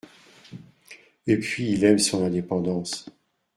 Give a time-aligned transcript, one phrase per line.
[1.27, 3.05] Et puis il aime son indépendance